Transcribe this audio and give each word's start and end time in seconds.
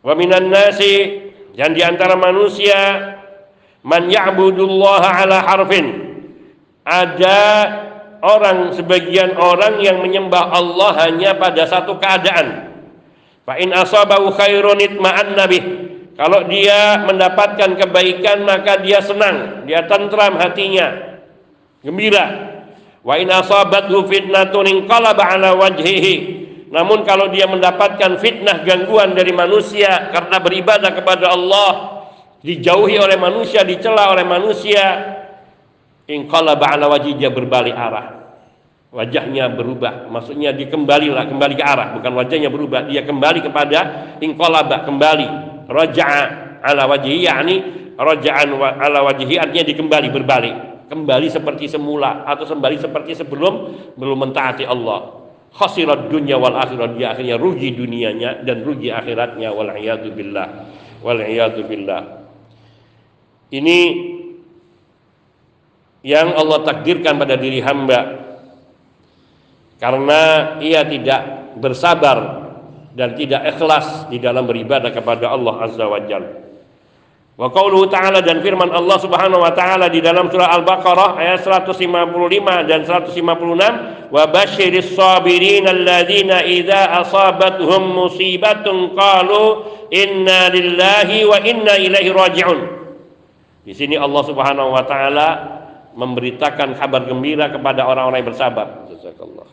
Wa 0.00 0.16
minan 0.16 0.48
nasi 0.48 1.28
dan 1.52 1.76
di 1.76 1.84
antara 1.84 2.16
manusia 2.16 2.76
man 3.84 4.08
ya'budullaha 4.08 5.24
ala 5.24 5.44
harfin. 5.44 5.86
Ada 6.88 7.40
orang 8.24 8.72
sebagian 8.72 9.36
orang 9.36 9.84
yang 9.84 10.00
menyembah 10.00 10.56
Allah 10.56 11.04
hanya 11.04 11.36
pada 11.36 11.68
satu 11.68 12.00
keadaan. 12.00 12.72
Fa 13.44 13.60
in 13.60 13.76
asabahu 13.76 14.32
khairun 14.32 14.80
itma'anna 14.80 15.44
bih. 15.44 15.64
Kalau 16.16 16.48
dia 16.48 17.00
mendapatkan 17.04 17.80
kebaikan 17.80 18.44
maka 18.44 18.80
dia 18.84 19.00
senang, 19.00 19.64
dia 19.64 19.88
tentram 19.88 20.36
hatinya, 20.36 21.16
gembira. 21.80 22.48
Wa 23.00 23.16
in 23.16 23.32
asabathu 23.32 24.04
fitnatun 24.08 24.68
inqalaba 24.68 25.32
ala 25.32 25.56
wajhihi 25.56 26.40
namun 26.70 27.02
kalau 27.02 27.34
dia 27.34 27.50
mendapatkan 27.50 28.22
fitnah 28.22 28.62
gangguan 28.62 29.18
dari 29.18 29.34
manusia 29.34 30.14
karena 30.14 30.38
beribadah 30.38 30.94
kepada 30.94 31.34
Allah, 31.34 31.70
dijauhi 32.46 32.94
oleh 32.94 33.18
manusia, 33.18 33.66
dicela 33.66 34.14
oleh 34.14 34.22
manusia, 34.22 34.82
inqalaba 36.06 36.78
ala 36.78 36.94
dia 37.02 37.26
berbalik 37.26 37.74
arah. 37.74 38.22
Wajahnya 38.94 39.50
berubah, 39.50 40.10
maksudnya 40.10 40.54
dia 40.54 40.70
kembalilah 40.70 41.26
kembali 41.26 41.54
ke 41.58 41.62
arah, 41.62 41.94
bukan 41.98 42.10
wajahnya 42.14 42.50
berubah, 42.50 42.86
dia 42.86 43.02
kembali 43.02 43.38
kepada 43.50 43.78
inqalaba 44.22 44.86
kembali, 44.86 45.28
raja'a 45.66 46.22
ala 46.62 46.86
wajhi 46.86 47.26
yakni 47.26 47.56
raja'an 47.98 48.50
ala 48.58 49.06
wajhi 49.06 49.38
artinya 49.38 49.66
dikembali 49.66 50.08
berbalik, 50.10 50.54
kembali 50.86 51.26
seperti 51.30 51.66
semula 51.70 52.26
atau 52.26 52.46
kembali 52.46 52.82
seperti 52.82 53.14
sebelum 53.14 53.54
belum 53.94 54.18
mentaati 54.26 54.66
Allah 54.66 55.19
khasirat 55.54 56.10
dunia 56.10 56.38
wal 56.38 56.54
akhirat 56.54 56.94
dia 56.94 57.14
akhirnya 57.14 57.36
rugi 57.36 57.74
dunianya 57.74 58.42
dan 58.46 58.62
rugi 58.62 58.90
akhiratnya 58.90 59.50
wal 59.50 59.70
billah 60.14 60.48
wal 61.02 61.20
billah. 61.66 62.02
Ini 63.50 63.78
yang 66.06 66.32
Allah 66.38 66.58
takdirkan 66.64 67.18
pada 67.18 67.34
diri 67.34 67.60
hamba. 67.60 68.20
Karena 69.80 70.54
ia 70.60 70.84
tidak 70.84 71.56
bersabar 71.56 72.18
dan 72.92 73.16
tidak 73.16 73.48
ikhlas 73.56 74.12
di 74.12 74.20
dalam 74.20 74.44
beribadah 74.44 74.92
kepada 74.92 75.32
Allah 75.32 75.64
Azza 75.64 75.88
wa 75.88 76.00
Jalla 76.04 76.49
Wa 77.40 77.48
qauluhu 77.48 77.88
ta'ala 77.88 78.20
dan 78.20 78.44
firman 78.44 78.68
Allah 78.68 79.00
Subhanahu 79.00 79.40
wa 79.40 79.48
taala 79.56 79.88
di 79.88 80.04
dalam 80.04 80.28
surah 80.28 80.60
Al-Baqarah 80.60 81.16
ayat 81.16 81.40
155 81.40 81.72
dan 82.68 82.84
156 82.84 84.12
wa 84.12 84.22
basyiris 84.28 84.92
sabirin 84.92 85.64
alladzina 85.64 86.44
idza 86.44 87.00
asabatuhum 87.00 87.96
musibatun 87.96 88.92
qalu 88.92 89.44
inna 89.88 90.52
lillahi 90.52 91.24
wa 91.24 91.40
inna 91.40 91.80
ilaihi 91.80 92.12
raji'un. 92.12 92.60
Di 93.64 93.72
sini 93.72 93.96
Allah 93.96 94.20
Subhanahu 94.20 94.76
wa 94.76 94.84
taala 94.84 95.28
memberitakan 95.96 96.76
kabar 96.76 97.08
gembira 97.08 97.48
kepada 97.48 97.88
orang-orang 97.88 98.20
yang 98.20 98.36
bersabar. 98.36 98.84
Jazakallahu. 98.92 99.48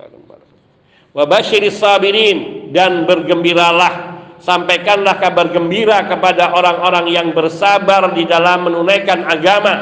Wa 1.16 1.24
basyiris 1.24 1.80
sabirin 1.80 2.68
dan 2.76 3.08
bergembiralah 3.08 4.07
sampaikanlah 4.42 5.18
kabar 5.18 5.50
gembira 5.50 6.06
kepada 6.06 6.54
orang-orang 6.54 7.10
yang 7.10 7.28
bersabar 7.34 8.14
di 8.14 8.24
dalam 8.26 8.70
menunaikan 8.70 9.26
agama, 9.26 9.76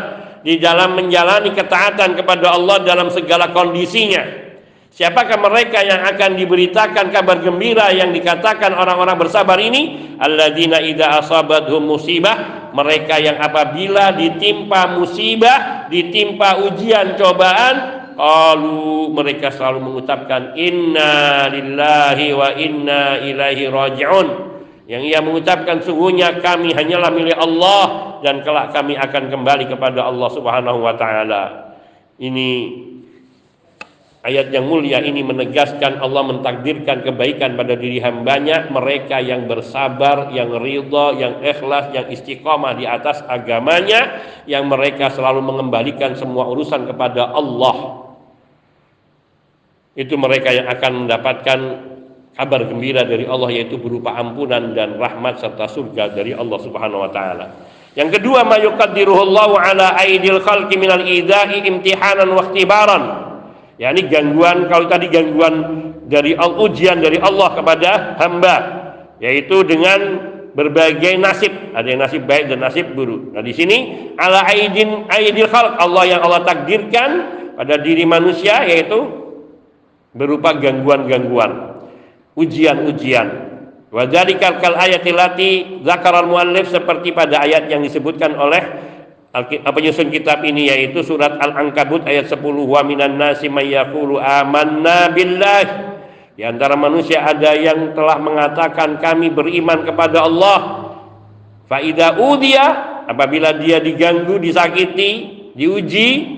di 0.45 0.61
dalam 0.61 0.95
menjalani 0.95 1.51
ketaatan 1.51 2.15
kepada 2.15 2.53
Allah 2.53 2.83
dalam 2.83 3.09
segala 3.11 3.51
kondisinya. 3.51 4.45
Siapakah 4.95 5.43
mereka 5.43 5.83
yang 5.83 6.07
akan 6.07 6.39
diberitakan 6.39 7.11
kabar 7.11 7.43
gembira 7.43 7.91
yang 7.91 8.15
dikatakan 8.15 8.71
orang-orang 8.71 9.19
bersabar 9.19 9.59
ini? 9.59 10.15
Alladzina 10.23 10.79
idza 10.79 11.19
asabathum 11.19 11.83
musibah, 11.83 12.71
mereka 12.71 13.19
yang 13.19 13.35
apabila 13.43 14.15
ditimpa 14.15 14.95
musibah, 14.95 15.91
ditimpa 15.91 16.63
ujian 16.63 17.19
cobaan, 17.19 17.94
Qalu 18.15 19.11
mereka 19.11 19.51
selalu 19.51 19.91
mengucapkan 19.91 20.55
inna 20.55 21.51
lillahi 21.51 22.31
wa 22.31 22.49
inna 22.55 23.19
ilaihi 23.19 23.67
raji'un. 23.67 24.27
Yang 24.87 25.03
ia 25.11 25.19
mengucapkan 25.19 25.83
sungguhnya 25.83 26.39
kami 26.39 26.71
hanyalah 26.71 27.11
milik 27.11 27.35
Allah 27.35 27.83
dan 28.21 28.45
kelak 28.45 28.71
kami 28.71 28.95
akan 28.95 29.33
kembali 29.33 29.65
kepada 29.67 30.07
Allah 30.07 30.29
Subhanahu 30.31 30.79
wa 30.79 30.93
taala. 30.93 31.43
Ini 32.21 32.51
ayat 34.23 34.53
yang 34.53 34.69
mulia 34.69 35.01
ini 35.01 35.25
menegaskan 35.25 35.97
Allah 35.97 36.23
mentakdirkan 36.29 37.01
kebaikan 37.01 37.57
pada 37.57 37.73
diri 37.73 37.97
hambanya 37.97 38.69
mereka 38.69 39.17
yang 39.17 39.49
bersabar, 39.49 40.29
yang 40.29 40.53
ridha, 40.53 41.17
yang 41.17 41.41
ikhlas, 41.41 41.89
yang 41.89 42.05
istiqomah 42.13 42.77
di 42.77 42.85
atas 42.85 43.25
agamanya 43.25 44.21
yang 44.45 44.69
mereka 44.69 45.09
selalu 45.09 45.41
mengembalikan 45.41 46.13
semua 46.13 46.45
urusan 46.45 46.85
kepada 46.85 47.33
Allah 47.33 48.04
itu 49.95 50.13
mereka 50.19 50.51
yang 50.51 50.67
akan 50.67 51.07
mendapatkan 51.07 51.59
kabar 52.35 52.67
gembira 52.67 53.07
dari 53.07 53.23
Allah 53.23 53.47
yaitu 53.47 53.79
berupa 53.79 54.11
ampunan 54.19 54.75
dan 54.75 54.99
rahmat 54.99 55.39
serta 55.39 55.71
surga 55.71 56.11
dari 56.11 56.35
Allah 56.35 56.59
Subhanahu 56.59 57.07
wa 57.07 57.11
taala. 57.15 57.47
Yang 57.95 58.19
kedua 58.19 58.43
ma 58.43 58.59
yuqaddiruhullahu 58.59 59.55
ala 59.55 59.95
aidil 60.03 60.43
khalqi 60.43 60.75
minal 60.75 61.07
idai 61.07 61.63
imtihanan 61.63 62.27
wa 62.35 62.43
ikhtibaran. 62.43 63.03
yakni 63.75 64.07
gangguan 64.07 64.71
kalau 64.71 64.87
tadi 64.87 65.11
gangguan 65.11 65.55
dari 66.07 66.31
ujian 66.39 67.03
dari 67.03 67.19
Allah 67.19 67.59
kepada 67.59 68.15
hamba 68.23 68.55
yaitu 69.19 69.67
dengan 69.67 69.99
berbagai 70.55 71.19
nasib 71.19 71.51
ada 71.75 71.83
yang 71.83 71.99
nasib 71.99 72.23
baik 72.23 72.47
dan 72.47 72.63
nasib 72.63 72.95
buruk 72.95 73.35
nah 73.35 73.43
di 73.43 73.51
sini 73.51 73.77
ala 74.15 74.47
aidin 74.47 75.03
aidil 75.11 75.51
khalq 75.51 75.75
Allah 75.75 76.03
yang 76.07 76.23
Allah 76.23 76.47
takdirkan 76.47 77.09
pada 77.59 77.75
diri 77.83 78.07
manusia 78.07 78.63
yaitu 78.63 79.24
berupa 80.15 80.55
gangguan-gangguan, 80.55 81.83
ujian-ujian. 82.39 83.27
Wa 83.91 84.07
dzalikal 84.07 84.63
kal 84.63 84.75
ayati 84.79 85.11
lati 85.11 85.49
zakaral 85.83 86.31
muallif 86.31 86.71
seperti 86.71 87.11
pada 87.11 87.43
ayat 87.43 87.67
yang 87.67 87.83
disebutkan 87.83 88.33
oleh 88.35 88.63
penyusun 89.75 90.07
kitab 90.11 90.39
ini 90.47 90.71
yaitu 90.71 91.03
surat 91.03 91.35
Al-Ankabut 91.39 92.07
ayat 92.07 92.31
10 92.31 92.39
wa 92.39 92.81
minan 92.87 93.19
nasi 93.19 93.51
may 93.51 93.71
yaqulu 93.75 94.19
amanna 94.19 95.11
billah 95.11 95.95
di 96.35 96.43
antara 96.43 96.75
manusia 96.75 97.23
ada 97.23 97.55
yang 97.55 97.95
telah 97.95 98.19
mengatakan 98.19 98.99
kami 98.99 99.31
beriman 99.31 99.87
kepada 99.87 100.27
Allah. 100.27 100.59
Faida 101.71 102.19
udia 102.19 102.65
apabila 103.07 103.55
dia 103.55 103.79
diganggu, 103.79 104.35
disakiti, 104.43 105.11
diuji, 105.55 106.34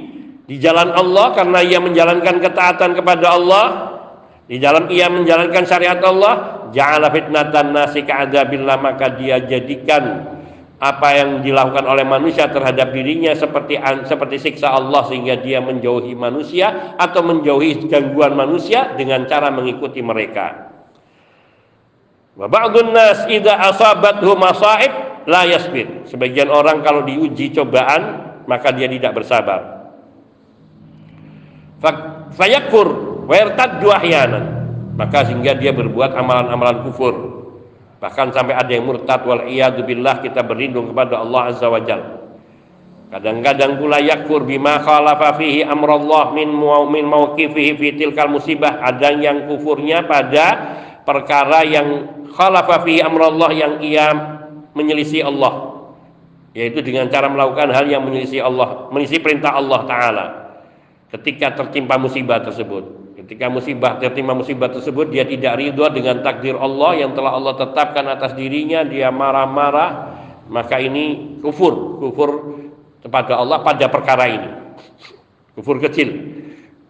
di 0.47 0.55
jalan 0.63 0.95
Allah 0.95 1.35
karena 1.35 1.59
ia 1.59 1.77
menjalankan 1.83 2.39
ketaatan 2.39 2.95
kepada 2.95 3.35
Allah 3.35 3.65
di 4.47 4.63
dalam 4.63 4.87
ia 4.87 5.11
menjalankan 5.11 5.67
syariat 5.67 5.99
Allah 5.99 6.63
ja'ala 6.71 7.11
fitnatan 7.11 7.75
nasi 7.75 8.07
ka'adabillah 8.07 8.79
maka 8.79 9.11
dia 9.19 9.43
jadikan 9.43 10.23
apa 10.79 11.07
yang 11.19 11.43
dilakukan 11.43 11.83
oleh 11.83 12.07
manusia 12.07 12.47
terhadap 12.47 12.95
dirinya 12.95 13.35
seperti 13.35 13.75
seperti 14.07 14.39
siksa 14.39 14.71
Allah 14.71 15.03
sehingga 15.11 15.35
dia 15.35 15.59
menjauhi 15.59 16.15
manusia 16.15 16.95
atau 16.95 17.27
menjauhi 17.27 17.91
gangguan 17.91 18.31
manusia 18.31 18.95
dengan 18.95 19.27
cara 19.27 19.51
mengikuti 19.51 19.99
mereka. 19.99 20.71
Nas 22.37 23.25
masaib 24.37 24.93
la 25.25 25.41
yasbir. 25.49 26.05
Sebagian 26.05 26.53
orang 26.53 26.85
kalau 26.85 27.01
diuji 27.03 27.51
cobaan 27.57 28.01
maka 28.45 28.69
dia 28.69 28.85
tidak 28.85 29.17
bersabar 29.17 29.76
fayakur 32.33 32.87
wa 33.27 33.35
ahyanan. 33.97 34.43
Maka 34.97 35.29
sehingga 35.29 35.53
dia 35.53 35.69
berbuat 35.75 36.17
amalan-amalan 36.17 36.81
kufur. 36.89 37.15
Bahkan 37.97 38.33
sampai 38.33 38.53
ada 38.53 38.71
yang 38.73 38.85
murtad 38.85 39.25
wal 39.25 39.45
billah 39.85 40.21
kita 40.21 40.41
berlindung 40.45 40.93
kepada 40.93 41.21
Allah 41.21 41.53
azza 41.53 41.65
wa 41.69 41.81
jalla 41.81 42.17
kadang-kadang 43.07 43.79
pula 43.79 44.03
yakur 44.03 44.43
bima 44.43 44.83
khalafa 44.83 45.39
fihi 45.39 45.63
amrullah 45.63 46.35
min 46.35 46.51
min 46.91 47.07
mauqifihi 47.07 47.79
fi 47.79 47.87
tilkal 47.95 48.29
musibah. 48.29 48.83
Ada 48.83 49.15
yang 49.15 49.47
kufurnya 49.47 50.03
pada 50.05 50.45
perkara 51.07 51.63
yang 51.63 52.05
khalafa 52.35 52.83
fihi 52.83 52.99
amrullah 53.01 53.49
yang 53.55 53.79
ia 53.79 54.11
menyelisih 54.75 55.25
Allah. 55.25 55.79
Yaitu 56.51 56.81
dengan 56.81 57.05
cara 57.07 57.29
melakukan 57.29 57.69
hal 57.69 57.85
yang 57.85 58.01
menyelisih 58.01 58.41
Allah 58.41 58.89
menyelisih 58.89 59.21
perintah 59.21 59.53
Allah 59.53 59.85
taala 59.85 60.25
ketika 61.11 61.55
tertimpa 61.55 61.95
musibah 61.95 62.43
tersebut. 62.43 63.15
Ketika 63.17 63.51
musibah 63.51 63.99
tertimpa 63.99 64.31
musibah 64.37 64.71
tersebut 64.71 65.11
dia 65.11 65.27
tidak 65.27 65.59
ridho 65.59 65.83
dengan 65.91 66.23
takdir 66.23 66.55
Allah 66.55 67.01
yang 67.01 67.11
telah 67.17 67.35
Allah 67.35 67.59
tetapkan 67.59 68.05
atas 68.07 68.37
dirinya, 68.37 68.85
dia 68.87 69.11
marah-marah, 69.11 69.89
maka 70.47 70.79
ini 70.79 71.37
kufur, 71.43 71.99
kufur 71.99 72.29
kepada 73.03 73.35
Allah 73.35 73.59
pada 73.65 73.85
perkara 73.91 74.25
ini. 74.31 74.49
Kufur 75.57 75.81
kecil, 75.81 76.13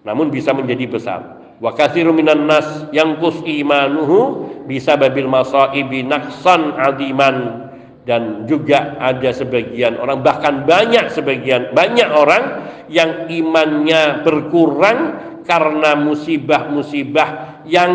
namun 0.03 0.29
bisa 0.29 0.51
menjadi 0.51 0.85
besar. 0.85 1.21
Wa 1.57 1.73
katsiru 1.73 2.13
minan 2.13 2.45
nas 2.45 2.85
kus 3.17 3.41
imanuhu 3.41 4.45
bisa 4.69 4.93
babil 4.93 5.25
masaibi 5.25 6.05
naksan 6.05 6.75
adiman 6.77 7.66
dan 8.07 8.47
juga 8.47 8.95
ada 9.03 9.35
sebagian 9.35 9.99
orang 9.99 10.23
bahkan 10.23 10.63
banyak 10.63 11.11
sebagian 11.11 11.75
banyak 11.75 12.07
orang 12.07 12.63
yang 12.87 13.27
imannya 13.27 14.23
berkurang 14.23 14.99
karena 15.43 15.99
musibah-musibah 15.99 17.61
yang 17.67 17.91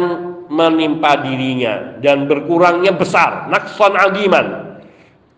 menimpa 0.53 1.17
dirinya 1.25 1.97
dan 2.05 2.29
berkurangnya 2.29 2.93
besar 2.93 3.49
nakson 3.49 3.97
agiman 3.97 4.73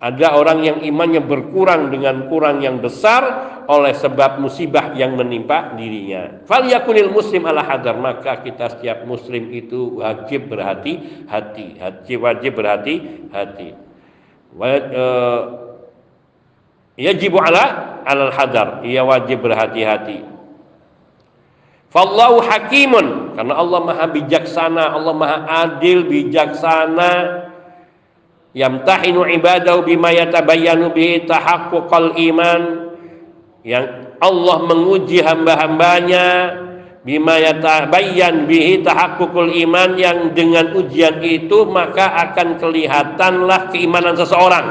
ada 0.04 0.36
orang 0.36 0.60
yang 0.60 0.78
imannya 0.84 1.24
berkurang 1.24 1.88
dengan 1.88 2.28
kurang 2.28 2.60
yang 2.60 2.82
besar 2.82 3.24
oleh 3.64 3.96
sebab 3.96 4.36
musibah 4.36 4.92
yang 4.92 5.16
menimpa 5.16 5.72
dirinya. 5.80 6.44
Fal 6.44 6.68
yakunil 6.68 7.08
muslim 7.08 7.48
ala 7.48 7.64
hadar 7.64 7.96
maka 7.96 8.44
kita 8.44 8.76
setiap 8.76 9.08
muslim 9.08 9.48
itu 9.48 10.04
wajib 10.04 10.52
berhati 10.52 11.24
hati, 11.24 11.80
hati 11.80 12.20
wajib 12.20 12.52
berhati 12.60 12.94
hati. 13.32 13.83
Uh, 14.54 15.40
yajibu 16.94 17.42
ala 17.42 17.98
alal 18.06 18.30
hadar, 18.30 18.86
ia 18.86 19.02
wajib 19.02 19.42
berhati-hati. 19.42 20.22
Fallahu 21.90 22.42
hakimun 22.42 23.38
karena 23.38 23.54
Allah 23.54 23.80
maha 23.82 24.06
bijaksana, 24.10 24.94
Allah 24.94 25.14
maha 25.14 25.38
adil, 25.66 26.06
bijaksana. 26.06 27.42
Yamtahinu 28.54 29.26
ibadahu 29.26 29.82
bima 29.82 30.14
yatabayyanu 30.14 30.94
bihi 30.94 31.26
tahaqquqal 31.26 32.14
iman. 32.14 32.62
Yang 33.66 34.14
Allah 34.22 34.56
menguji 34.70 35.18
hamba-hambanya 35.22 36.26
bima 37.04 37.36
yatabayyan 37.36 38.48
bihi 38.48 38.80
tahaqququl 38.80 39.52
iman 39.68 39.94
yang 40.00 40.32
dengan 40.32 40.72
ujian 40.72 41.20
itu 41.20 41.68
maka 41.68 42.08
akan 42.32 42.56
kelihatanlah 42.56 43.68
keimanan 43.68 44.16
seseorang 44.16 44.66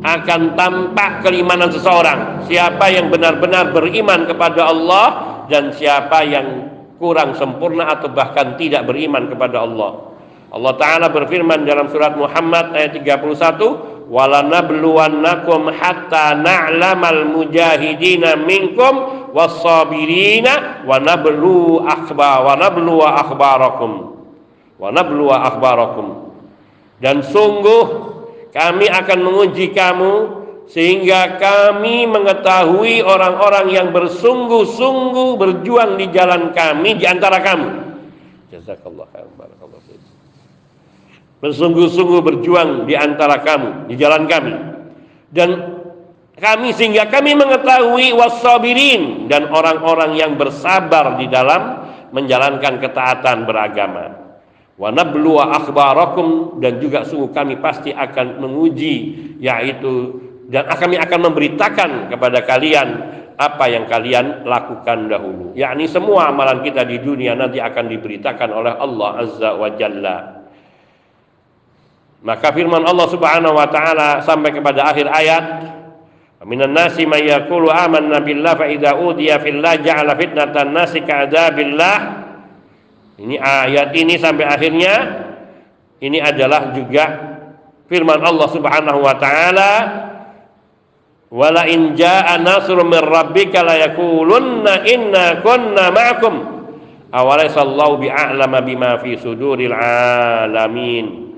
akan 0.00 0.56
tampak 0.56 1.20
keimanan 1.26 1.68
seseorang 1.68 2.48
siapa 2.48 2.88
yang 2.88 3.12
benar-benar 3.12 3.74
beriman 3.74 4.24
kepada 4.24 4.70
Allah 4.70 5.06
dan 5.52 5.74
siapa 5.76 6.24
yang 6.24 6.70
kurang 6.96 7.36
sempurna 7.36 7.90
atau 7.90 8.12
bahkan 8.12 8.56
tidak 8.60 8.84
beriman 8.84 9.28
kepada 9.28 9.64
Allah. 9.64 10.12
Allah 10.50 10.74
Ta'ala 10.76 11.06
berfirman 11.08 11.64
dalam 11.64 11.88
surat 11.88 12.16
Muhammad 12.16 12.74
ayat 12.74 12.96
31 12.96 13.89
walanabluwannakum 14.10 15.70
hatta 15.70 16.34
na'lamal 16.34 17.30
mujahidina 17.30 18.34
minkum 18.42 19.30
wassabirina 19.30 20.82
wa 20.82 20.98
nablu 20.98 21.86
akhba 21.86 22.42
wa 22.42 22.58
nablu 22.58 22.98
akhbarakum. 23.06 23.92
Wa 24.82 24.90
nablu 24.90 25.30
akhbarakum. 25.30 26.34
Dan 26.98 27.22
sungguh 27.22 28.10
kami 28.50 28.90
akan 28.90 29.18
menguji 29.22 29.70
kamu 29.70 30.42
sehingga 30.70 31.38
kami 31.38 32.06
mengetahui 32.06 33.02
orang-orang 33.02 33.74
yang 33.74 33.88
bersungguh-sungguh 33.90 35.38
berjuang 35.38 35.98
di 35.98 36.06
jalan 36.10 36.50
kami 36.54 36.98
di 36.98 37.06
antara 37.06 37.42
kamu. 37.42 37.68
Jazakallah 38.50 39.06
khair 39.14 39.26
barakallahu 39.38 39.82
Bersungguh-sungguh 41.40 42.20
berjuang 42.20 42.84
di 42.84 42.92
antara 42.92 43.40
kamu, 43.40 43.88
di 43.88 43.94
jalan 43.96 44.28
kami. 44.28 44.54
Dan 45.32 45.48
kami 46.40 46.72
sehingga 46.72 47.08
kami 47.08 47.36
mengetahui 47.36 48.16
wasabirin 48.16 49.28
dan 49.28 49.52
orang-orang 49.52 50.16
yang 50.16 50.36
bersabar 50.40 51.20
di 51.20 51.28
dalam 51.28 51.84
menjalankan 52.12 52.80
ketaatan 52.80 53.44
beragama. 53.44 54.20
Wa 54.80 54.88
nabluwa 54.88 55.52
akhbarakum 55.60 56.56
dan 56.64 56.80
juga 56.80 57.04
sungguh 57.04 57.32
kami 57.36 57.60
pasti 57.60 57.92
akan 57.92 58.40
menguji 58.40 58.96
yaitu 59.36 60.16
dan 60.48 60.66
kami 60.72 60.96
akan 60.96 61.30
memberitakan 61.30 61.90
kepada 62.08 62.40
kalian 62.48 62.88
apa 63.36 63.64
yang 63.68 63.84
kalian 63.84 64.44
lakukan 64.48 65.12
dahulu. 65.12 65.52
Yakni 65.52 65.84
semua 65.88 66.32
amalan 66.32 66.64
kita 66.64 66.88
di 66.88 67.00
dunia 67.00 67.36
nanti 67.36 67.60
akan 67.60 67.88
diberitakan 67.88 68.48
oleh 68.52 68.72
Allah 68.76 69.10
Azza 69.20 69.50
wa 69.56 69.68
Jalla. 69.76 70.39
Maka 72.20 72.52
firman 72.52 72.84
Allah 72.84 73.08
Subhanahu 73.08 73.56
wa 73.56 73.64
taala 73.72 74.20
sampai 74.20 74.52
kepada 74.52 74.92
akhir 74.92 75.08
ayat, 75.08 75.44
"Minan 76.44 76.76
nasi 76.76 77.08
may 77.08 77.24
yaqulu 77.24 77.72
amanna 77.72 78.20
billah 78.20 78.60
fa 78.60 78.68
idza 78.68 78.92
udiya 78.92 79.40
fillah 79.40 79.80
ja'ala 79.80 80.12
fitnatan 80.20 80.68
nasi 80.76 81.00
ka'adabillah." 81.00 81.96
Ini 83.20 83.36
ayat 83.40 83.96
ini 83.96 84.20
sampai 84.20 84.44
akhirnya 84.48 84.94
ini 86.00 86.20
adalah 86.20 86.72
juga 86.76 87.04
firman 87.88 88.20
Allah 88.20 88.48
Subhanahu 88.52 89.00
wa 89.00 89.14
taala 89.16 89.72
wala 91.32 91.62
in 91.68 91.96
jaa 91.96 92.36
nasrun 92.40 92.88
min 92.88 93.00
rabbika 93.00 93.64
la 93.64 93.76
yaqulunna 93.80 94.88
inna 94.88 95.40
kunna 95.44 95.92
ma'akum 95.92 96.34
awalaysa 97.12 97.60
Allahu 97.60 98.00
bi'a'lama 98.00 98.64
bima 98.64 98.96
fi 99.04 99.20
suduril 99.20 99.76
alamin 99.76 101.29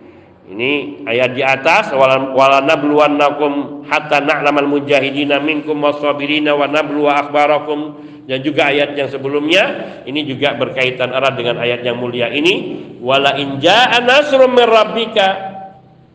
ini 0.52 1.02
ayat 1.08 1.32
di 1.32 1.40
atas 1.40 1.96
wala 1.96 2.60
nabluwannakum 2.60 3.84
hatta 3.88 4.20
na'lamal 4.20 4.68
mujahidina 4.68 5.40
minkum 5.40 5.80
wasabirina 5.80 6.52
wa 6.52 6.68
nabluwa 6.68 7.26
akhbarakum 7.26 7.80
dan 8.28 8.38
juga 8.44 8.68
ayat 8.68 8.94
yang 8.94 9.08
sebelumnya 9.08 9.64
ini 10.04 10.28
juga 10.28 10.54
berkaitan 10.54 11.10
erat 11.10 11.34
dengan 11.34 11.58
ayat 11.58 11.80
yang 11.82 11.96
mulia 11.96 12.28
ini 12.28 12.84
wala 13.00 13.34
in 13.40 13.58
jaa 13.58 13.98
nasrun 14.04 14.52
min 14.52 14.66
rabbika 14.68 15.52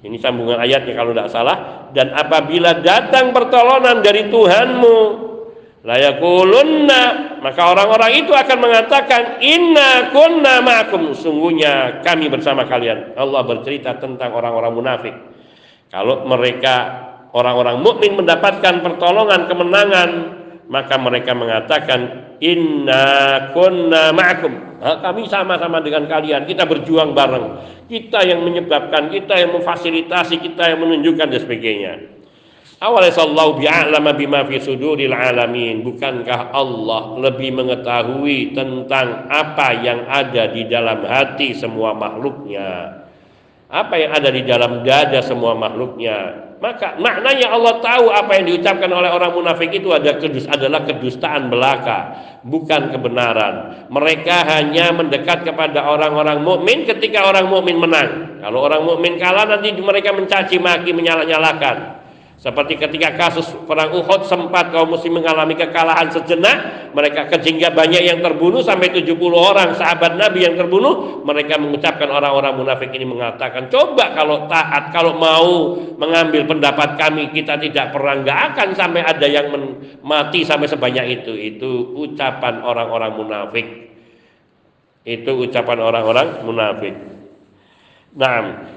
ini 0.06 0.22
sambungan 0.22 0.62
ayatnya 0.62 0.94
kalau 0.94 1.12
tidak 1.12 1.30
salah. 1.34 1.58
Dan 1.92 2.14
apabila 2.14 2.80
datang 2.86 3.34
pertolongan 3.34 4.06
dari 4.06 4.30
Tuhanmu, 4.30 4.98
layakulunna 5.88 7.02
maka 7.40 7.62
orang-orang 7.64 8.28
itu 8.28 8.36
akan 8.36 8.58
mengatakan 8.60 9.40
inna 9.40 10.12
kunna 10.12 10.60
ma'akum. 10.60 11.16
Sungguhnya 11.16 12.04
kami 12.04 12.28
bersama 12.28 12.68
kalian. 12.68 13.16
Allah 13.16 13.42
bercerita 13.48 13.96
tentang 13.96 14.36
orang-orang 14.36 14.74
munafik. 14.76 15.16
Kalau 15.88 16.28
mereka 16.28 16.76
orang-orang 17.32 17.80
mukmin 17.80 18.20
mendapatkan 18.20 18.84
pertolongan 18.84 19.48
kemenangan 19.48 20.10
maka 20.68 21.00
mereka 21.00 21.32
mengatakan 21.32 22.00
inna 22.44 23.06
kunna 23.56 24.12
ma'akum. 24.12 24.84
Kami 24.84 25.24
sama-sama 25.32 25.80
dengan 25.80 26.04
kalian. 26.12 26.44
Kita 26.44 26.68
berjuang 26.68 27.16
bareng. 27.16 27.46
Kita 27.88 28.28
yang 28.28 28.44
menyebabkan 28.44 29.08
kita 29.08 29.40
yang 29.40 29.56
memfasilitasi 29.56 30.36
kita 30.44 30.76
yang 30.76 30.84
menunjukkan 30.84 31.32
dan 31.32 31.40
sebagainya 31.40 32.17
awalnya 32.82 33.14
sallahu 33.14 33.58
bi'alama 33.58 34.14
bima 34.14 34.46
fi 34.46 34.62
suduril 34.62 35.14
alamin 35.14 35.82
bukankah 35.82 36.54
Allah 36.54 37.18
lebih 37.22 37.58
mengetahui 37.58 38.54
tentang 38.54 39.30
apa 39.30 39.68
yang 39.82 40.06
ada 40.06 40.50
di 40.54 40.66
dalam 40.70 41.02
hati 41.06 41.58
semua 41.58 41.98
makhluknya 41.98 43.04
apa 43.68 43.96
yang 44.00 44.12
ada 44.16 44.30
di 44.32 44.42
dalam 44.46 44.86
dada 44.86 45.20
semua 45.26 45.58
makhluknya 45.58 46.48
maka 46.58 46.98
maknanya 46.98 47.54
Allah 47.54 47.78
tahu 47.86 48.10
apa 48.10 48.42
yang 48.42 48.50
diucapkan 48.50 48.90
oleh 48.90 49.14
orang 49.14 49.30
munafik 49.30 49.70
itu 49.70 49.94
ada 49.94 50.18
kedus, 50.18 50.50
adalah 50.50 50.90
kedustaan 50.90 51.54
belaka, 51.54 52.18
bukan 52.42 52.90
kebenaran. 52.90 53.86
Mereka 53.94 54.38
hanya 54.58 54.90
mendekat 54.90 55.46
kepada 55.46 55.86
orang-orang 55.86 56.42
mukmin 56.42 56.90
ketika 56.90 57.30
orang 57.30 57.46
mukmin 57.46 57.78
menang. 57.78 58.42
Kalau 58.42 58.66
orang 58.66 58.90
mukmin 58.90 59.22
kalah 59.22 59.46
nanti 59.46 59.70
mereka 59.78 60.10
mencaci 60.18 60.58
maki, 60.58 60.98
menyala-nyalakan. 60.98 61.97
Seperti 62.38 62.78
ketika 62.78 63.18
kasus 63.18 63.50
perang 63.66 63.98
Uhud 63.98 64.30
sempat 64.30 64.70
kaum 64.70 64.94
muslim 64.94 65.18
mengalami 65.18 65.58
kekalahan 65.58 66.06
sejenak, 66.14 66.86
mereka 66.94 67.26
kejingga 67.34 67.74
banyak 67.74 68.06
yang 68.06 68.22
terbunuh 68.22 68.62
sampai 68.62 68.94
70 68.94 69.18
orang 69.34 69.74
sahabat 69.74 70.22
Nabi 70.22 70.46
yang 70.46 70.54
terbunuh, 70.54 71.26
mereka 71.26 71.58
mengucapkan 71.58 72.06
orang-orang 72.14 72.54
munafik 72.62 72.94
ini 72.94 73.10
mengatakan, 73.10 73.74
"Coba 73.74 74.14
kalau 74.14 74.46
taat, 74.46 74.94
kalau 74.94 75.18
mau 75.18 75.82
mengambil 75.98 76.46
pendapat 76.46 77.02
kami, 77.02 77.34
kita 77.34 77.58
tidak 77.58 77.90
perang, 77.90 78.22
nggak 78.22 78.54
akan 78.54 78.68
sampai 78.78 79.02
ada 79.02 79.26
yang 79.26 79.50
mati 80.06 80.46
sampai 80.46 80.70
sebanyak 80.70 81.18
itu." 81.18 81.34
Itu 81.34 81.98
ucapan 81.98 82.62
orang-orang 82.62 83.18
munafik. 83.18 83.66
Itu 85.02 85.42
ucapan 85.42 85.82
orang-orang 85.82 86.46
munafik. 86.46 86.94
Nah, 88.14 88.77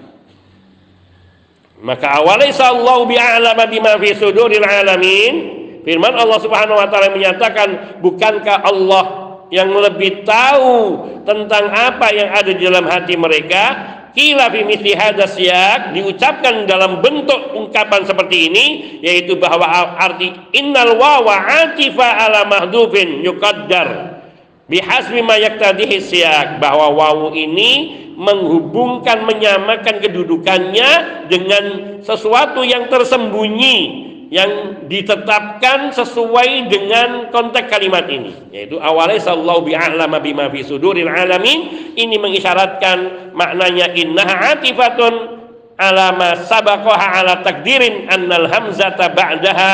maka 1.81 2.21
awalaysa 2.21 2.77
Allah 2.77 3.09
bi'alama 3.09 3.65
bima 3.69 3.97
fi 3.97 4.13
suduril 4.13 4.65
alamin? 4.65 5.61
Firman 5.81 6.13
Allah 6.13 6.39
Subhanahu 6.45 6.77
wa 6.77 6.89
taala 6.93 7.09
menyatakan, 7.17 8.01
bukankah 8.05 8.69
Allah 8.69 9.05
yang 9.49 9.73
lebih 9.73 10.29
tahu 10.29 11.09
tentang 11.25 11.73
apa 11.73 12.13
yang 12.13 12.29
ada 12.37 12.53
di 12.53 12.63
dalam 12.69 12.85
hati 12.85 13.17
mereka? 13.17 13.97
Kila 14.11 14.51
fi 14.51 14.67
mithli 14.67 14.93
siyak 15.31 15.95
diucapkan 15.95 16.67
dalam 16.67 16.99
bentuk 16.99 17.55
ungkapan 17.55 18.03
seperti 18.03 18.51
ini 18.51 18.67
yaitu 19.07 19.39
bahwa 19.39 19.71
arti 19.97 20.35
innal 20.51 20.99
wawa 20.99 21.39
atifa 21.47 22.19
ala 22.27 22.43
mahdufin 22.43 23.23
yuqaddar 23.23 24.19
bihasbi 24.67 25.23
ma 25.23 25.39
yaktadihi 25.39 26.03
siyak 26.03 26.59
bahwa 26.59 26.91
wawu 26.91 27.39
ini 27.39 28.00
menghubungkan 28.21 29.25
menyamakan 29.25 29.97
kedudukannya 30.05 30.91
dengan 31.33 31.65
sesuatu 32.05 32.61
yang 32.61 32.93
tersembunyi 32.93 34.09
yang 34.29 34.85
ditetapkan 34.87 35.91
sesuai 35.91 36.69
dengan 36.69 37.33
konteks 37.33 37.67
kalimat 37.67 38.05
ini. 38.07 38.31
Yaitu 38.53 38.77
awalnya 38.79 39.19
sallallahu 39.19 39.73
bi'alama 39.73 40.21
bima 40.21 40.53
fi 40.53 40.61
suduril 40.61 41.09
alamin. 41.09 41.93
Ini 41.97 42.21
mengisyaratkan 42.21 43.33
maknanya 43.33 43.91
innaha 43.97 44.55
atifatun 44.55 45.41
ala 45.81 46.13
ma 46.15 46.31
sabaqaha 46.37 47.25
ala 47.25 47.41
takdirin 47.41 48.07
annal 48.07 48.47
hamzata 48.47 49.11
ba'daha 49.11 49.73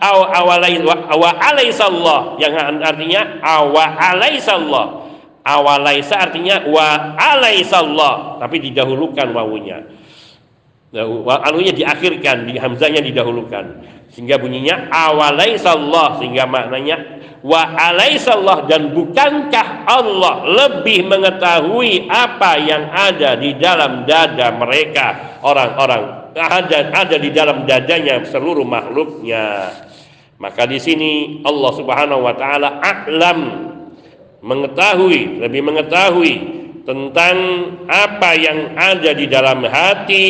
aw 0.00 0.18
awalai 0.32 0.80
wa 0.82 1.30
alaisallah. 1.38 2.40
Yang 2.40 2.54
artinya 2.82 3.20
awa 3.44 4.00
alaisallah 4.00 5.01
awalaisa 5.42 6.18
artinya 6.18 6.66
wa 6.66 7.18
alaisallah. 7.18 8.38
Tapi 8.42 8.56
didahulukan 8.70 9.30
wawunya. 9.34 9.78
Anunya 11.48 11.72
diakhirkan, 11.72 12.44
di 12.48 12.60
hamzanya 12.60 13.00
didahulukan. 13.00 13.80
Sehingga 14.12 14.36
bunyinya 14.36 14.92
awalaisallah 14.92 16.20
sehingga 16.20 16.44
maknanya 16.44 17.00
wa 17.40 17.64
alaisallah. 17.64 18.68
Dan 18.68 18.92
bukankah 18.92 19.88
Allah 19.88 20.44
lebih 20.44 21.08
mengetahui 21.08 22.12
apa 22.12 22.60
yang 22.60 22.92
ada 22.92 23.40
di 23.40 23.56
dalam 23.56 24.04
dada 24.04 24.52
mereka 24.52 25.40
orang-orang? 25.40 26.28
Ada 26.36 26.92
ada 26.92 27.16
di 27.16 27.32
dalam 27.32 27.64
dadanya 27.64 28.20
seluruh 28.28 28.64
makhluknya. 28.68 29.72
Maka 30.36 30.68
di 30.68 30.76
sini 30.76 31.40
Allah 31.40 31.72
Subhanahu 31.72 32.20
wa 32.20 32.34
taala 32.36 32.84
a'lam 32.84 33.71
mengetahui, 34.42 35.40
lebih 35.40 35.62
mengetahui 35.62 36.34
tentang 36.82 37.36
apa 37.86 38.34
yang 38.34 38.74
ada 38.74 39.14
di 39.14 39.30
dalam 39.30 39.62
hati 39.62 40.28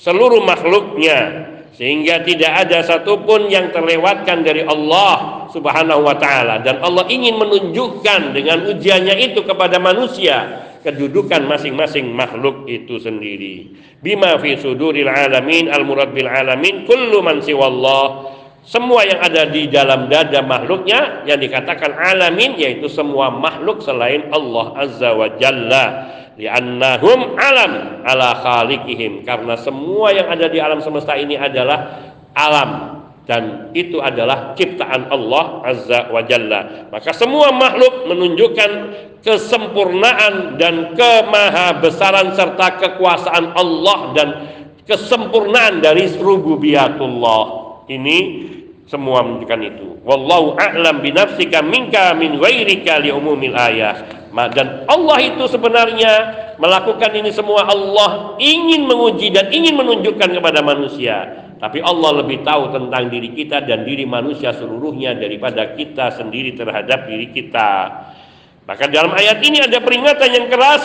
seluruh 0.00 0.40
makhluknya 0.42 1.52
sehingga 1.74 2.22
tidak 2.22 2.66
ada 2.66 2.86
satupun 2.86 3.50
yang 3.50 3.74
terlewatkan 3.74 4.46
dari 4.46 4.62
Allah 4.64 5.46
Subhanahu 5.50 6.06
wa 6.06 6.16
taala. 6.16 6.62
Dan 6.62 6.80
Allah 6.80 7.04
ingin 7.10 7.34
menunjukkan 7.36 8.32
dengan 8.32 8.64
ujiannya 8.70 9.14
itu 9.20 9.42
kepada 9.42 9.82
manusia 9.82 10.64
kedudukan 10.86 11.48
masing-masing 11.48 12.12
makhluk 12.12 12.68
itu 12.70 13.00
sendiri. 13.00 13.74
Bima 14.04 14.36
fi 14.38 14.54
suduril 14.60 15.08
alamin 15.08 15.72
al 15.72 15.82
murad 15.82 16.12
bil 16.12 16.28
alamin 16.28 16.84
kullu 16.84 17.24
man 17.24 17.40
siwallah 17.40 18.33
semua 18.64 19.04
yang 19.04 19.20
ada 19.20 19.44
di 19.44 19.68
dalam 19.68 20.08
dada 20.08 20.40
makhluknya 20.40 21.28
yang 21.28 21.36
dikatakan 21.36 21.92
alamin 21.92 22.56
yaitu 22.56 22.88
semua 22.88 23.28
makhluk 23.28 23.84
selain 23.84 24.32
Allah 24.32 24.72
azza 24.80 25.12
wa 25.12 25.28
jalla. 25.36 25.84
Li'annahum 26.40 27.36
alam 27.36 28.02
ala 28.08 28.40
khaliqihim. 28.40 29.22
Karena 29.28 29.60
semua 29.60 30.16
yang 30.16 30.32
ada 30.32 30.48
di 30.48 30.58
alam 30.58 30.80
semesta 30.80 31.12
ini 31.12 31.36
adalah 31.36 32.08
alam. 32.32 32.70
Dan 33.28 33.72
itu 33.76 34.00
adalah 34.00 34.56
ciptaan 34.56 35.12
Allah 35.12 35.60
azza 35.68 36.08
wa 36.08 36.24
jalla. 36.24 36.88
Maka 36.88 37.12
semua 37.12 37.52
makhluk 37.52 38.08
menunjukkan 38.08 38.70
kesempurnaan 39.20 40.56
dan 40.56 40.96
kemahabesaran 40.96 42.32
serta 42.32 42.80
kekuasaan 42.80 43.52
Allah 43.56 43.98
dan 44.16 44.28
kesempurnaan 44.88 45.84
dari 45.84 46.08
rububiyatullah 46.16 47.63
ini 47.88 48.18
semua 48.84 49.24
menunjukkan 49.24 49.60
itu. 49.64 49.88
Wallahu 50.04 50.60
a'lam 50.60 51.00
binafsika 51.00 51.64
minka 51.64 52.12
min 52.12 52.36
ghairika 52.36 53.00
li 53.00 53.08
umumil 53.08 53.56
ayah. 53.56 54.04
Dan 54.34 54.82
Allah 54.90 55.18
itu 55.22 55.46
sebenarnya 55.46 56.12
melakukan 56.58 57.14
ini 57.14 57.30
semua 57.30 57.70
Allah 57.70 58.34
ingin 58.42 58.84
menguji 58.90 59.30
dan 59.30 59.48
ingin 59.54 59.78
menunjukkan 59.78 60.36
kepada 60.36 60.60
manusia. 60.60 61.46
Tapi 61.62 61.80
Allah 61.80 62.20
lebih 62.20 62.42
tahu 62.42 62.74
tentang 62.74 63.08
diri 63.08 63.30
kita 63.32 63.62
dan 63.64 63.86
diri 63.86 64.04
manusia 64.04 64.52
seluruhnya 64.52 65.14
daripada 65.16 65.72
kita 65.78 66.12
sendiri 66.12 66.52
terhadap 66.58 67.06
diri 67.08 67.30
kita. 67.30 67.70
Maka 68.68 68.90
dalam 68.90 69.14
ayat 69.14 69.38
ini 69.40 69.64
ada 69.64 69.78
peringatan 69.80 70.30
yang 70.34 70.46
keras. 70.50 70.84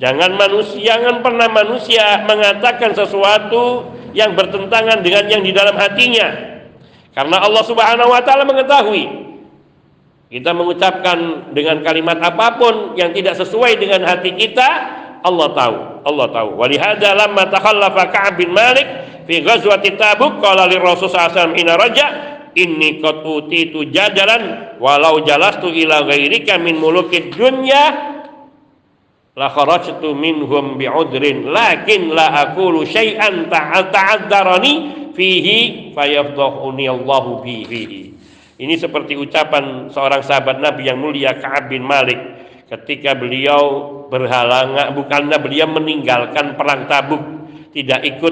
Jangan 0.00 0.32
manusia 0.38 0.96
jangan 0.96 1.20
pernah 1.20 1.48
manusia 1.50 2.24
mengatakan 2.24 2.96
sesuatu 2.96 3.90
yang 4.16 4.34
bertentangan 4.34 5.02
dengan 5.02 5.24
yang 5.30 5.42
di 5.42 5.52
dalam 5.54 5.74
hatinya 5.74 6.28
karena 7.14 7.36
Allah 7.42 7.64
Subhanahu 7.66 8.10
wa 8.10 8.22
taala 8.22 8.46
mengetahui 8.46 9.20
kita 10.30 10.54
mengucapkan 10.54 11.50
dengan 11.50 11.82
kalimat 11.82 12.22
apa 12.22 12.54
pun 12.54 12.94
yang 12.94 13.10
tidak 13.10 13.34
sesuai 13.34 13.82
dengan 13.82 14.06
hati 14.06 14.30
kita, 14.38 14.68
Allah 15.26 15.50
tahu. 15.50 15.76
Allah 16.06 16.26
tahu. 16.30 16.48
Walihada 16.54 17.18
lamma 17.18 17.50
takhallafa 17.50 18.14
Ka'ab 18.14 18.38
bin 18.38 18.54
Malik 18.54 18.86
fi 19.26 19.42
ghazwati 19.42 19.98
Tabuk 19.98 20.38
qala 20.38 20.70
li 20.70 20.78
Rasul 20.78 21.10
sallallahu 21.10 21.50
alaihi 21.50 21.66
raja 21.66 22.06
inni 22.54 23.02
qad 23.02 23.26
utitu 23.26 23.90
jadalan 23.90 24.78
walau 24.78 25.18
jalastu 25.26 25.66
ila 25.66 26.06
ghairika 26.06 26.62
min 26.62 26.78
mulukid 26.78 27.34
dunya 27.34 28.09
la 29.34 29.48
kharajtu 29.50 30.14
minhum 30.16 30.78
bi'udrin 30.78 31.50
lakin 31.50 32.14
la 32.14 32.50
aqulu 32.50 32.86
syai'an 32.86 33.50
fihi 35.14 35.58
fayafdhuni 35.94 36.86
Allahu 36.86 37.44
fihi 37.44 38.10
ini 38.60 38.76
seperti 38.76 39.16
ucapan 39.16 39.88
seorang 39.88 40.20
sahabat 40.20 40.60
Nabi 40.60 40.92
yang 40.92 41.00
mulia 41.00 41.32
Ka'ab 41.32 41.72
bin 41.72 41.80
Malik. 41.80 42.20
Ketika 42.68 43.16
beliau 43.16 43.88
berhalangan 44.12 44.92
bukannya 44.92 45.40
beliau 45.40 45.64
meninggalkan 45.72 46.60
perang 46.60 46.84
Tabuk 46.84 47.24
tidak 47.72 48.04
ikut 48.04 48.29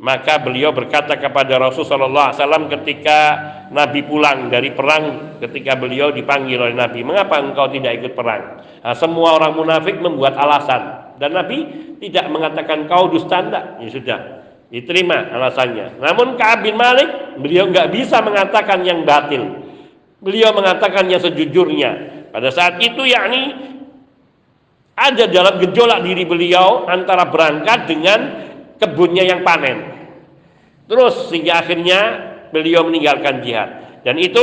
maka 0.00 0.40
beliau 0.40 0.72
berkata 0.72 1.12
kepada 1.20 1.60
Rasulullah 1.60 2.32
SAW 2.32 2.72
ketika 2.72 3.18
Nabi 3.68 4.00
pulang 4.08 4.48
dari 4.48 4.72
perang 4.72 5.36
ketika 5.44 5.76
beliau 5.76 6.08
dipanggil 6.08 6.56
oleh 6.56 6.72
Nabi 6.72 7.04
mengapa 7.04 7.36
engkau 7.36 7.68
tidak 7.68 8.00
ikut 8.00 8.16
perang? 8.16 8.64
Nah, 8.80 8.96
semua 8.96 9.36
orang 9.36 9.52
munafik 9.60 10.00
membuat 10.00 10.40
alasan. 10.40 11.12
Dan 11.20 11.36
Nabi 11.36 11.68
tidak 12.00 12.32
mengatakan 12.32 12.88
kau 12.88 13.12
dusta 13.12 13.44
ya 13.76 13.88
sudah 13.92 14.18
diterima 14.72 15.36
alasannya. 15.36 16.00
Namun 16.00 16.40
Ka'ab 16.40 16.64
bin 16.64 16.80
Malik 16.80 17.36
beliau 17.36 17.68
nggak 17.68 17.92
bisa 17.92 18.24
mengatakan 18.24 18.80
yang 18.80 19.04
batil. 19.04 19.68
Beliau 20.24 20.56
mengatakannya 20.56 21.20
sejujurnya. 21.20 21.90
Pada 22.32 22.48
saat 22.48 22.80
itu 22.80 23.04
yakni 23.04 23.52
ada 24.96 25.28
dalam 25.28 25.60
gejolak 25.60 26.00
diri 26.08 26.24
beliau 26.24 26.88
antara 26.88 27.28
berangkat 27.28 27.84
dengan 27.84 28.20
kebunnya 28.80 29.28
yang 29.28 29.44
panen. 29.44 29.89
Terus 30.90 31.30
sehingga 31.30 31.62
akhirnya 31.62 32.00
beliau 32.50 32.82
meninggalkan 32.82 33.46
jihad. 33.46 34.02
Dan 34.02 34.18
itu 34.18 34.42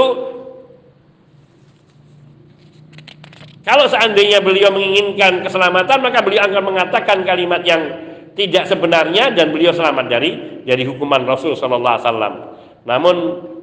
kalau 3.68 3.84
seandainya 3.92 4.40
beliau 4.40 4.72
menginginkan 4.72 5.44
keselamatan 5.44 6.00
maka 6.00 6.24
beliau 6.24 6.48
akan 6.48 6.64
mengatakan 6.64 7.28
kalimat 7.28 7.60
yang 7.68 7.84
tidak 8.32 8.64
sebenarnya 8.64 9.36
dan 9.36 9.52
beliau 9.52 9.76
selamat 9.76 10.08
dari 10.08 10.64
dari 10.64 10.88
hukuman 10.88 11.28
Rasul 11.28 11.52
sallallahu 11.52 11.96
alaihi 12.00 12.08
wasallam. 12.08 12.34
Namun 12.88 13.16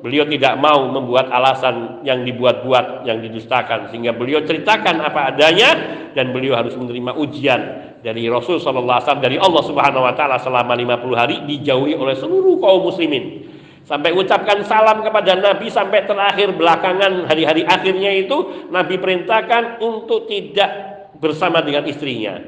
beliau 0.05 0.29
tidak 0.29 0.61
mau 0.61 0.85
membuat 0.93 1.33
alasan 1.33 2.05
yang 2.05 2.29
dibuat-buat, 2.29 3.09
yang 3.09 3.25
didustakan 3.25 3.89
sehingga 3.89 4.13
beliau 4.13 4.45
ceritakan 4.45 5.01
apa 5.01 5.33
adanya 5.33 5.73
dan 6.13 6.29
beliau 6.29 6.61
harus 6.61 6.77
menerima 6.77 7.17
ujian 7.17 7.61
dari 8.05 8.29
Rasul 8.29 8.61
sallallahu 8.61 9.01
alaihi 9.01 9.09
wasallam 9.09 9.25
dari 9.25 9.37
Allah 9.41 9.65
Subhanahu 9.65 10.05
wa 10.05 10.13
taala 10.13 10.37
selama 10.37 10.77
50 10.77 11.09
hari 11.17 11.37
dijauhi 11.49 11.97
oleh 11.97 12.13
seluruh 12.21 12.61
kaum 12.61 12.85
muslimin. 12.85 13.49
Sampai 13.89 14.13
ucapkan 14.13 14.61
salam 14.69 15.01
kepada 15.01 15.41
Nabi 15.41 15.73
sampai 15.73 16.05
terakhir 16.05 16.53
belakangan 16.53 17.25
hari-hari 17.25 17.65
akhirnya 17.65 18.13
itu 18.13 18.69
Nabi 18.69 19.01
perintahkan 19.01 19.81
untuk 19.81 20.29
tidak 20.29 20.69
bersama 21.17 21.65
dengan 21.65 21.89
istrinya. 21.89 22.45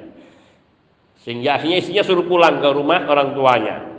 Sehingga 1.25 1.57
akhirnya 1.57 1.81
istrinya 1.81 2.05
suruh 2.05 2.29
pulang 2.29 2.61
ke 2.61 2.69
rumah 2.69 3.09
orang 3.09 3.33
tuanya 3.33 3.96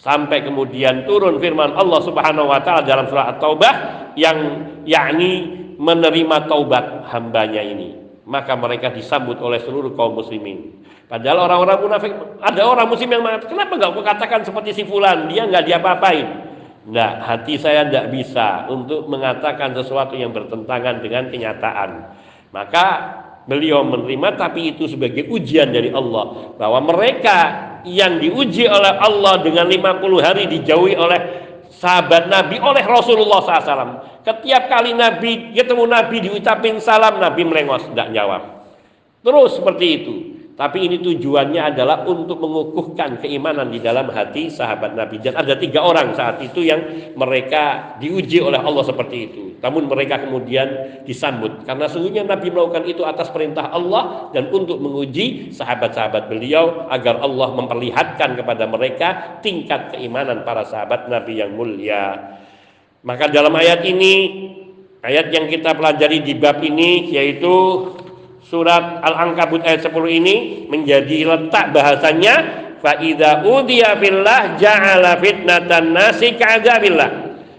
sampai 0.00 0.44
kemudian 0.44 1.08
turun 1.08 1.40
firman 1.40 1.72
Allah 1.72 2.00
Subhanahu 2.04 2.52
wa 2.52 2.60
taala 2.60 2.84
dalam 2.84 3.08
surah 3.08 3.36
At-Taubah 3.36 3.74
yang 4.16 4.36
yakni 4.84 5.32
menerima 5.76 6.48
taubat 6.48 7.08
hambanya 7.12 7.60
ini. 7.60 7.96
Maka 8.26 8.58
mereka 8.58 8.90
disambut 8.90 9.38
oleh 9.38 9.62
seluruh 9.62 9.94
kaum 9.94 10.18
muslimin. 10.18 10.82
Padahal 11.06 11.46
orang-orang 11.46 11.78
munafik 11.86 12.12
ada 12.42 12.60
orang 12.66 12.90
muslim 12.90 13.14
yang 13.14 13.22
mengatakan 13.22 13.54
kenapa 13.54 13.72
enggak 13.78 13.90
kau 13.94 14.02
katakan 14.02 14.40
seperti 14.42 14.70
si 14.74 14.82
fulan? 14.82 15.30
Dia 15.30 15.46
enggak 15.46 15.64
diapa-apain. 15.70 16.26
Enggak 16.90 17.12
hati 17.22 17.54
saya 17.62 17.86
enggak 17.86 18.10
bisa 18.10 18.66
untuk 18.66 19.06
mengatakan 19.06 19.70
sesuatu 19.78 20.18
yang 20.18 20.34
bertentangan 20.34 20.98
dengan 20.98 21.30
kenyataan. 21.30 21.90
Maka 22.50 22.86
beliau 23.46 23.86
menerima 23.86 24.34
tapi 24.34 24.74
itu 24.74 24.90
sebagai 24.90 25.30
ujian 25.30 25.70
dari 25.70 25.94
Allah 25.94 26.58
bahwa 26.58 26.82
mereka 26.82 27.38
yang 27.86 28.18
diuji 28.18 28.66
oleh 28.66 28.92
Allah 28.98 29.40
dengan 29.40 29.70
50 29.70 30.26
hari 30.26 30.50
dijauhi 30.50 30.98
oleh 30.98 31.20
sahabat 31.70 32.26
Nabi 32.26 32.58
oleh 32.58 32.82
Rasulullah 32.82 33.40
SAW 33.40 34.02
setiap 34.26 34.66
kali 34.66 34.90
Nabi 34.90 35.54
ketemu 35.54 35.86
Nabi 35.86 36.16
diucapin 36.18 36.82
salam 36.82 37.22
Nabi 37.22 37.46
melengos 37.46 37.86
tidak 37.94 38.10
jawab. 38.10 38.42
Terus 39.22 39.58
seperti 39.58 39.86
itu 40.02 40.35
tapi 40.56 40.88
ini 40.88 41.04
tujuannya 41.04 41.76
adalah 41.76 42.08
untuk 42.08 42.40
mengukuhkan 42.40 43.20
keimanan 43.20 43.68
di 43.68 43.76
dalam 43.76 44.08
hati 44.08 44.48
sahabat 44.48 44.96
Nabi. 44.96 45.20
Dan 45.20 45.36
ada 45.36 45.52
tiga 45.52 45.84
orang 45.84 46.16
saat 46.16 46.40
itu 46.40 46.64
yang 46.64 47.12
mereka 47.12 47.92
diuji 48.00 48.40
oleh 48.40 48.56
Allah 48.56 48.80
seperti 48.88 49.16
itu. 49.28 49.42
Namun 49.60 49.84
mereka 49.84 50.16
kemudian 50.24 50.96
disambut. 51.04 51.68
Karena 51.68 51.92
sungguhnya 51.92 52.24
Nabi 52.24 52.48
melakukan 52.48 52.88
itu 52.88 53.04
atas 53.04 53.28
perintah 53.28 53.68
Allah 53.68 54.32
dan 54.32 54.48
untuk 54.48 54.80
menguji 54.80 55.52
sahabat-sahabat 55.52 56.32
beliau 56.32 56.88
agar 56.88 57.20
Allah 57.20 57.52
memperlihatkan 57.52 58.40
kepada 58.40 58.64
mereka 58.64 59.36
tingkat 59.44 59.92
keimanan 59.92 60.40
para 60.48 60.64
sahabat 60.64 61.12
Nabi 61.12 61.36
yang 61.36 61.52
mulia. 61.52 62.32
Maka 63.04 63.28
dalam 63.28 63.52
ayat 63.52 63.84
ini, 63.84 64.14
ayat 65.04 65.28
yang 65.36 65.52
kita 65.52 65.76
pelajari 65.76 66.24
di 66.24 66.32
bab 66.32 66.64
ini 66.64 67.12
yaitu 67.12 67.52
surat 68.46 69.02
Al-Ankabut 69.02 69.66
ayat 69.66 69.82
10 69.82 69.92
ini 70.22 70.66
menjadi 70.70 71.26
letak 71.26 71.74
bahasanya 71.74 72.34
fa 72.78 72.94
idza 73.02 73.42
udiya 73.42 73.98
billah 73.98 74.54
ja'ala 74.54 75.18
fitnatan 75.18 75.90
nasi 75.90 76.38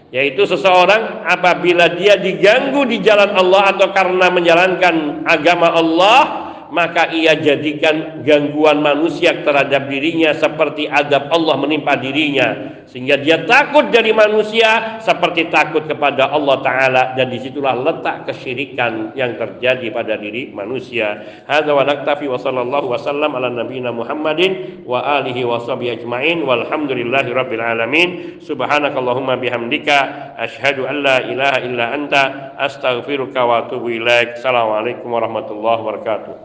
yaitu 0.08 0.48
seseorang 0.48 1.28
apabila 1.28 1.92
dia 1.92 2.16
diganggu 2.16 2.88
di 2.88 3.04
jalan 3.04 3.36
Allah 3.36 3.76
atau 3.76 3.92
karena 3.92 4.32
menjalankan 4.32 5.28
agama 5.28 5.68
Allah 5.76 6.47
maka 6.68 7.12
ia 7.16 7.32
jadikan 7.36 8.20
gangguan 8.20 8.84
manusia 8.84 9.40
terhadap 9.40 9.88
dirinya 9.88 10.36
seperti 10.36 10.84
adab 10.84 11.32
Allah 11.32 11.56
menimpa 11.56 11.96
dirinya. 11.96 12.78
Sehingga 12.88 13.20
dia 13.20 13.44
takut 13.44 13.92
dari 13.92 14.16
manusia 14.16 14.96
seperti 15.04 15.52
takut 15.52 15.84
kepada 15.84 16.32
Allah 16.32 16.56
taala. 16.64 17.02
Dan 17.12 17.28
di 17.28 17.36
situlah 17.40 17.76
letak 17.76 18.28
kesyirikan 18.28 19.12
yang 19.12 19.36
terjadi 19.36 19.92
pada 19.92 20.16
diri 20.16 20.48
manusia. 20.52 21.20
Hadza 21.44 21.72
wa 21.76 21.84
naktafi 21.84 22.24
wa 22.24 22.40
sallallahu 22.40 22.96
wasallam 22.96 23.36
ala 23.36 23.52
nabiyina 23.52 23.92
Muhammadin 23.92 24.84
wa 24.88 25.04
alihi 25.20 25.44
wa 25.44 25.60
sahbihi 25.60 26.00
ajmain. 26.00 26.40
Walhamdulillahi 26.44 27.28
rabbil 27.32 27.64
alamin. 27.64 28.08
Subhanakallahumma 28.40 29.36
bihamdika. 29.36 30.32
Asyhadu 30.40 30.88
an 30.88 31.04
la 31.04 31.20
ilaha 31.28 31.58
illa 31.60 31.92
anta. 31.92 32.22
Astaghfiruka 32.56 33.44
wa 33.44 33.68
atubu 33.68 33.92
ilaik. 33.92 34.40
Assalamualaikum 34.40 35.12
warahmatullahi 35.12 35.80
wabarakatuh 35.84 36.38